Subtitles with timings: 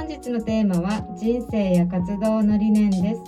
[0.00, 3.20] 本日のテーマは人生や活動の理念です。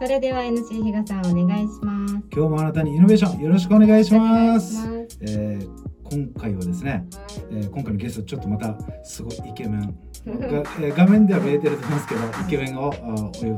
[0.00, 2.14] それでは NC 比嘉さんお願いします。
[2.32, 4.76] 今日もあなたにイノベーションよろしくお願いします。
[4.76, 5.68] しえー
[6.04, 7.04] 今回はですね、
[7.50, 9.88] えー今回のゲストちょっとまたすごいイケメンが、
[10.24, 13.50] えー画面では見えてると思いますけどイケメンをあお呼び、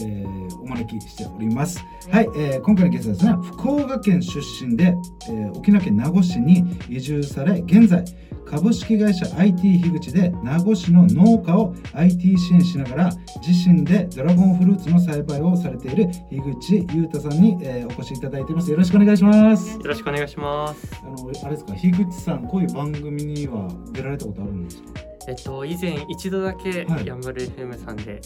[0.00, 1.78] えーお招きしております。
[2.10, 4.94] はい、えー今回のゲストはですね福岡県出身で、
[5.28, 8.04] えー沖縄県名護市に移住され現在
[8.46, 13.10] 株式会社 IT 樋口で名護市の農家を IT 支援しながら
[13.46, 18.70] 自身でドラゴンフルーツの栽培をされている樋口裕太さんに、えーお越しいただいています。
[18.70, 19.72] よろしくお願いします。
[19.76, 21.00] よろしくお願いします。
[21.02, 24.88] あのあれですか樋口さんこういう番組には出られたことあるんですか？
[25.28, 27.06] えっと以前一度だけはい。
[27.06, 28.20] ヤンバル FM さんで、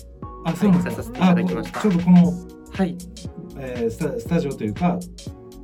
[0.49, 2.33] あそうなんですか出させていちょうどこの、
[2.73, 2.97] はい。
[3.59, 4.99] えースタスタジオというか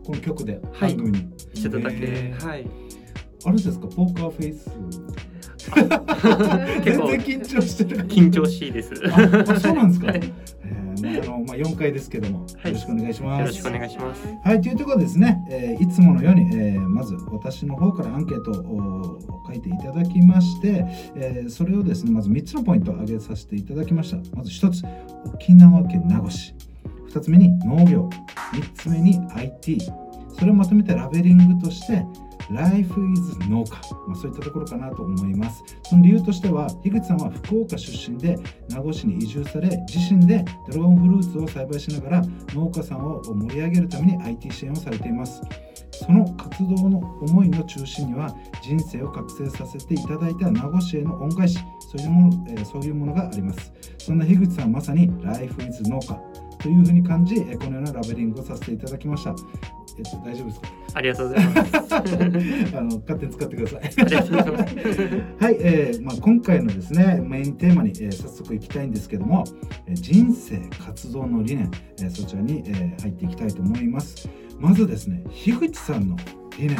[0.04, 0.94] この局ではい。
[0.96, 2.46] 番組に、一度だけ、へー。
[2.46, 2.66] はい。
[3.44, 3.86] あれですか？
[3.88, 4.70] ポーカーフェイス？
[6.82, 7.08] 結構。
[7.08, 8.06] 全然緊張してる。
[8.08, 8.90] 緊張しいです。
[9.10, 10.20] ああそうなんですか、はい。
[10.64, 10.81] えー
[11.20, 14.26] あのまあ、4回ですけども、はいよろしくお願いしますよろしくお願いします。
[14.44, 20.84] はい、というところでですね、えーいつものように、えーまず私の方からアンケートを書いていただきまして、
[21.16, 24.16] えーそれをですね、まず3つのポイントを挙げさせていただきました。
[24.36, 24.82] まず1つ、
[25.32, 26.54] 沖縄県名護市。
[27.10, 28.08] 2つ目に農業。
[28.52, 29.78] 3つ目に IT。
[30.38, 32.04] それをまとめてラベリングとして、
[32.50, 35.62] Life is 農家、まあ、そういったところかなと思います。
[35.84, 38.36] その理由としては、樋口さんは福岡出身で
[38.68, 42.22] 名護市に移住され、自身でドラゴンフルーツを栽培しながら
[42.54, 45.42] 農家さんを盛り上げるために IT 支援をされています。
[45.92, 56.18] その活動の思いの中心には人生を覚醒させていただいた名護市への恩返しそういうもの、そういうものがありますそんな樋口さんはまさに Life is 農家
[56.58, 59.34] というふうに感じ、このようなラベリングをさせていただきました
[59.98, 61.76] えっと大丈夫ですかありがとうございます。
[62.76, 63.80] あの勝手に使ってください。
[63.82, 64.74] ありがとうございます。
[65.44, 69.44] はい、えーまあ、今回のですねメインテーマに、えー早速いきたいんですけども、
[69.86, 71.70] えー人生活動の理念、
[72.00, 74.28] えーそちらに、えー入っていきたいと思います。
[74.58, 76.16] まずですね樋口さんの
[76.58, 76.76] 理念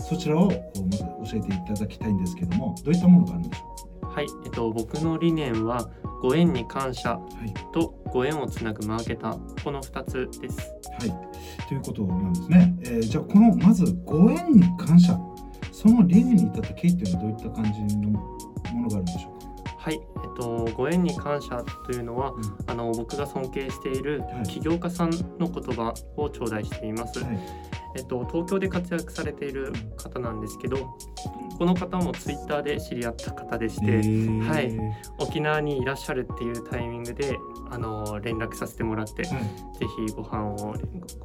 [0.00, 0.98] そちらをこうまず
[1.32, 5.90] 教えていただきたいんですけどもどういったものがあるんでしょはい、えっと僕の理念は
[6.22, 9.62] ご縁に感謝うはい、とご縁をつなぐマーケター。
[9.64, 10.72] この2つです。
[10.98, 11.10] はい、
[11.82, 15.18] ということなんですね、えーじゃあこのまずご縁に感謝。
[15.72, 18.20] その理念に至った経緯っていうのはどういった感じのも
[18.82, 19.74] のがあるんでしょうか？
[19.76, 20.00] はい、えっ
[20.40, 22.42] とご縁に感謝というのはうん。
[22.66, 24.44] あの僕が尊敬しているはい。
[24.44, 27.18] 起業家さんの言葉を頂戴しています。
[27.22, 27.38] はい
[27.96, 30.96] えっと、東京で活躍されている方なんですけど
[31.58, 34.48] この方もツイッターで知り合った方でして、えー。
[34.48, 34.72] はい。
[35.18, 37.38] 沖縄にいらっしゃるっていうタイミングで
[37.70, 39.44] あの連絡させてもらって、ぜはい
[40.06, 40.74] ひご飯をご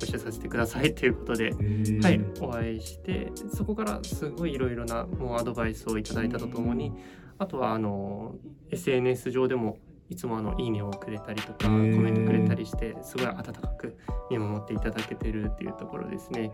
[0.02, 2.03] 一緒させてください ということで、えー。
[2.03, 6.94] はい、お会いしてそこからすごいいろいろなもうアドバイスをいただいたとともに
[7.40, 8.36] あとはあの
[8.69, 9.78] SNS 上でも
[10.09, 13.95] いつもあのいいねをくれたりとかコメントくれたりしてすごい温かく
[14.31, 16.51] 見守っていただけてるっていうところですね。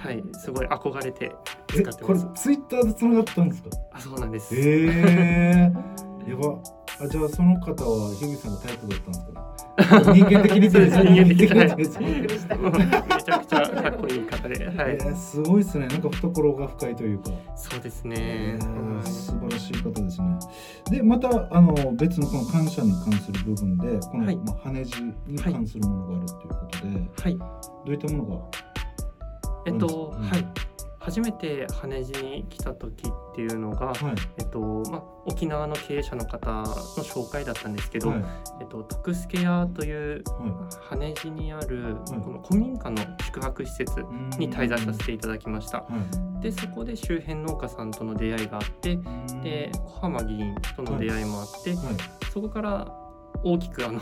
[0.00, 1.32] はいすごい憧れて
[1.68, 3.70] 使えってこれますツイッターで繋がったんですか？
[3.92, 6.58] あそうなんです、えー、やば
[6.98, 9.46] あじゃあその方は樋口さんがタイプだったんですかね。
[9.76, 11.54] 人間的に人間的にびっく
[12.26, 14.92] りしたもうめちゃくちゃかっこいい方で、はい。
[14.94, 15.86] えーすごいですね。
[15.88, 18.58] なんか懐が深いというか、そうですえね、
[19.04, 20.38] 素晴らしい方ですね。
[20.90, 24.36] でまたあの別のこの感謝に関する部分でこの、はい。
[24.36, 27.38] まあ、羽地に関するものがあるということで、はい。
[27.38, 27.46] ど
[27.88, 28.44] ういったものが
[29.66, 30.28] えっと、うん。
[30.28, 30.46] はい
[31.06, 33.96] 初めて羽地に来た時っていうのが、はい。
[34.38, 34.58] えっと
[34.90, 38.24] まあ、沖縄の経営者の方の紹介だったんですけど、はい。
[38.60, 41.94] えっと、徳助屋というは羽地にあるはい。
[42.20, 45.82] この古民家の宿泊施設いに滞在させていただきました。
[45.82, 45.86] は
[46.40, 46.42] い。
[46.42, 48.98] でそこで周辺農家さんとの出会いがあって
[49.44, 51.86] で小浜議員との出会いもあって、はい。
[52.32, 52.92] そこから
[53.44, 54.00] 大きくあの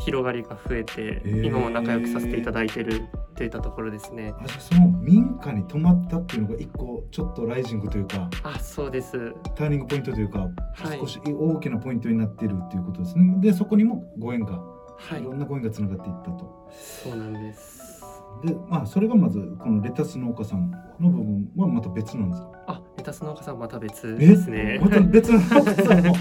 [0.00, 3.02] 広がりが増えて、今も仲良くさせていただいてる
[3.34, 4.32] っていったところですね。
[4.38, 9.34] あその民家に泊まったっていうのが一個ちょっとライジングというかあそうです。
[9.56, 18.02] ターニングポイントというか、はい少し大きなポイントになっているっていうことですねでそこにもご縁が、、はいいろんなご縁がつながっていったとそうなんです。
[18.44, 20.70] でまあそれがまずこのレタス農家さん
[21.00, 22.50] の部分はまた別なんですか？
[22.68, 24.80] あレタス農家さんまた別えですね。
[24.82, 26.14] また別の農家さんも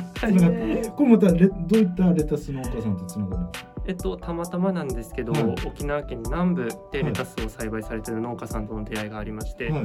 [0.95, 3.73] これまたレどういったレタス農家さんとつながるんですか？
[3.85, 5.43] えっとたまたまなんですけど、はい。
[5.65, 9.83] 沖縄県南部ではいレタスを栽培されている農家さんとの出会いがありまして、はい。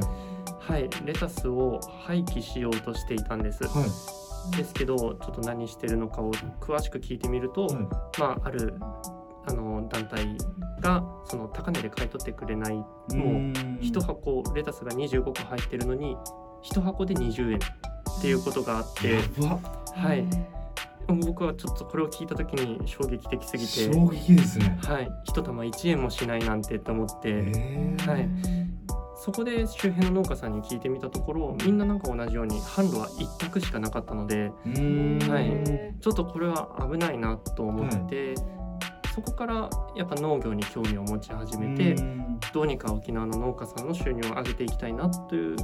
[0.59, 3.63] はい、レタスを廃棄しようとしていたんです。
[3.63, 4.57] はい。
[4.57, 6.31] ですけどちょっと何してるのかを
[6.61, 7.75] 詳しく聞いてみると、はい。
[8.19, 8.75] まあある
[9.47, 10.37] あの団体
[10.81, 13.79] がその高値で買い取ってくれないもうーん。
[13.81, 16.15] 一箱レタスが25個入ってるのに
[16.61, 19.19] 一箱で20円っていうことがあって
[19.95, 20.25] はい。
[21.07, 24.77] 僕はちょっとこれを聞いた時に衝撃的すぎて衝撃ですね。
[24.83, 25.09] はい。
[25.25, 28.07] 一玉1円もしないなんてと思って、えー。
[28.07, 28.29] はい。
[29.15, 34.51] そこで周辺の農家さんに聞いてみたところみんななんか同じように販路は一択しかなかったので
[35.27, 35.99] はい。
[35.99, 38.35] ちょっとこれは危ないなと思って、
[39.25, 42.39] そこからやっぱ農業に興味を持ち始めて、うん。
[42.53, 45.55] どうにか沖縄の農家さんの収入を上げていきたいなという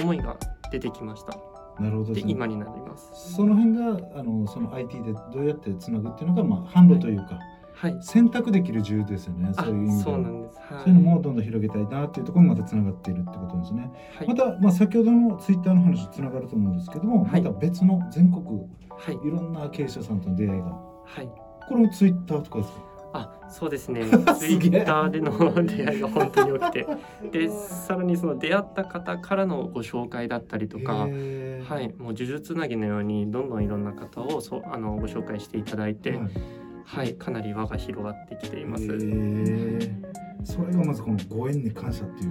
[0.00, 0.36] 思いが
[0.70, 1.36] 出てきました。
[1.80, 2.12] なるほど。
[2.12, 3.34] ねで今になります。
[3.34, 7.38] その辺があのその IT でどうやってつなぐっていうのが、まあ、販路というか、
[7.74, 7.98] はい。
[8.00, 9.52] 選択できる自由ですよね。
[9.56, 10.02] あそういう意味では。
[10.02, 10.58] そうなんです。
[10.58, 10.84] はい。
[10.84, 13.90] そういうのもどんどん広げたいなっていうところにまたつながっているってことですね。
[14.18, 14.28] はい。
[14.28, 17.42] また、まあ、先ほどのツイッターの話とつながると思うんですけども、はい。
[17.42, 18.44] また別の全国
[18.90, 19.14] はい。
[19.26, 20.66] いろんな経営者さんとの出会いが。
[21.04, 21.28] はい。
[21.68, 22.91] これもツイッターとかですか？
[23.12, 24.02] あそうですね。
[24.38, 26.86] ツイッターでの出会いが本当に多くて。
[27.30, 36.20] で さらにその出会った方からのご紹介だったりとかはいもう呪術つなぎのようにどんどんいろんな方をそうあのご紹介していただいて、はい。
[36.84, 38.86] はい、かなり輪が広がってきています。
[40.44, 42.30] それがまずこのご縁に感謝っていう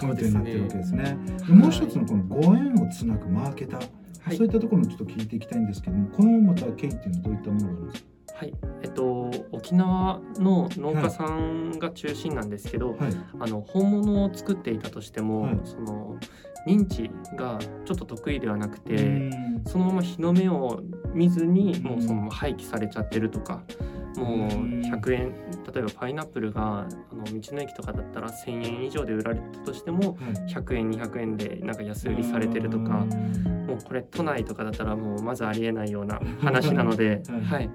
[0.00, 1.18] ポイントになってるわけですね。
[1.46, 3.80] でもう一つのこのご縁をつなぐマーケター、
[4.20, 4.36] はい。
[4.36, 8.11] そういったところをちょっと聞いていきたいんですけども、このまた経緯っていうのはどういったものがあるんですはい、えっと
[9.62, 13.04] 沖縄の農家さんが中心なんですけど、か。
[13.04, 13.14] はい。
[13.38, 15.60] あの本物を作っていたとしても、はい。
[15.62, 16.18] その
[16.66, 19.62] 認知がちょっと得意ではなくて、うん。
[19.64, 20.82] そのまま日の目を
[21.14, 21.82] 見ずにうん。
[21.84, 23.62] もうその廃棄されちゃってるとか、
[24.16, 24.82] もううん。
[24.82, 25.32] 100円
[25.72, 30.52] 例えばパイナップルがあの道の駅とかだったら1,000円以上で売られてたとしてもはい。
[30.52, 33.06] 100円200円でなんか安売りされてるとか。
[33.62, 37.40] もうこれ都内とかだったらもうまずありえないような話なので、はい。
[37.42, 37.70] はい、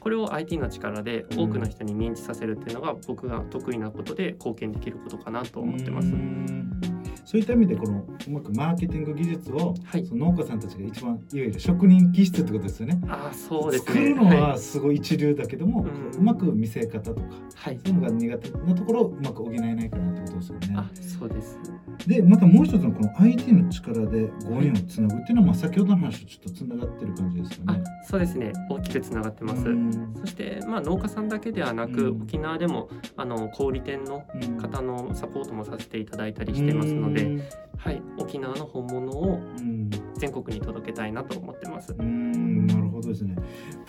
[0.00, 6.10] これを IT の力で多くの人に認知させるっていうのが僕が得意なことで貢献できることかなと思ってますう。
[6.12, 6.80] ん
[7.24, 13.00] そういった意味でこのうまくマーケティング技術を、はいその農家さんたちが一番いわゆる職人気質ってことですよね。
[13.08, 13.94] あーそうですね。
[13.94, 17.20] 作るのはいはすごい一流だけども、うんうまく見せ方とか
[17.56, 20.74] はいそういうのが苦手なところをうまく補えないかなってことですよね。
[20.76, 21.58] あそうです。
[22.06, 27.82] でまたもう一つのこの IT の力でご縁をつなぐっていうのは、まあ、先ほどの話とちょっとつながってる感じですよあね。
[28.08, 28.52] そうですね。
[28.70, 29.66] 大きくつながってます。
[29.66, 37.42] うんそしてまあ農家さんだけではなく、うん沖縄でもあの小売店のうん方のサポートもさせていただいたりしてますので、うん
[37.76, 41.92] はい、沖縄の本物をうん全国に届けたいなと思ってます。
[41.92, 43.34] うーんなるほどですね。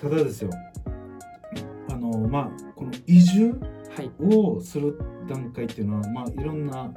[0.02, 0.50] ただですよ
[1.90, 3.54] あのまあこの移住
[3.96, 4.12] はい。
[4.20, 6.92] をする段階っていうのは、まあ、いろんな、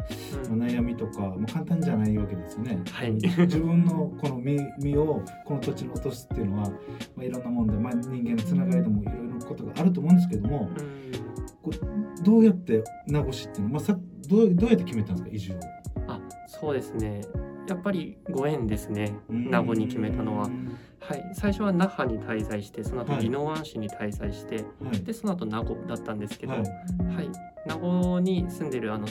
[0.49, 2.81] 悩みとか、まあ、簡単じゃないわけですよね。
[2.91, 6.75] はい自分のこの身身をこの土地に落とすっていうのは、ま
[7.21, 11.13] あ、いろんなもんで、まあ、人間のつながりでもいろいろなことがあると思うんですけどもうん
[11.63, 13.99] こうどうやって名護市っていうのは、まあ、さ
[14.29, 15.57] どうどうやって決めたんですか移住を？
[16.09, 17.23] あそうですね
[17.71, 19.17] やっぱりご縁ですね。
[19.29, 19.51] うん。
[19.51, 20.47] 名護に決めたのは。
[20.47, 21.31] うんはい。
[21.33, 23.27] 最初は那覇に滞在してその後はい。
[23.27, 25.03] 宜野湾市に滞在して、はい。
[25.03, 26.65] でその後名護だったんですけど、はは
[27.23, 27.27] い。
[27.27, 27.31] い
[27.67, 29.09] 名護に住んでるあの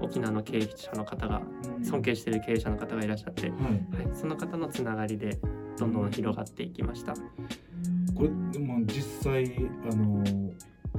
[0.00, 1.40] 沖縄の経営者の方が
[1.82, 4.04] 尊敬している経営者の方がいらっしゃって、はい。
[4.06, 5.38] はい、その方のつながりで
[5.78, 7.14] どんどん広がっていきました。
[8.14, 9.56] これでも実際
[9.90, 10.45] あの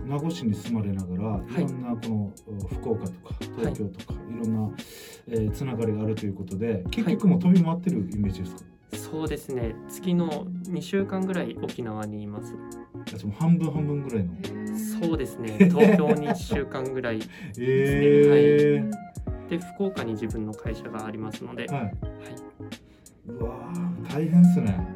[0.08, 1.64] 名護市に住まれながら、い。
[1.64, 2.32] い、ろんなこの
[2.68, 4.76] 福岡とか東京とか、い、ろんな、
[5.30, 8.62] えーつながりがあるということで結局もう飛び回ってるイメージですか、
[8.94, 9.76] そうですね。
[9.90, 12.54] 月の2週間ぐらい沖縄にいます。
[13.40, 14.32] 半分半分ぐらいの。
[14.78, 15.58] そうですね。
[15.70, 17.20] 東京に1週間ぐらい。
[17.58, 18.90] え
[19.50, 21.84] で福岡に自分の会社がありますので、ー、はい。
[21.84, 21.92] は
[23.28, 24.88] うわー大変ですね。